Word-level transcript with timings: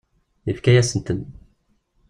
Yefka-asen-ten. 0.47 1.21